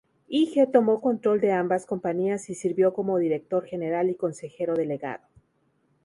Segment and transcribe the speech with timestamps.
[0.29, 5.21] Ig tomó control de ambas compañías y sirvió como director general y consejero delegado.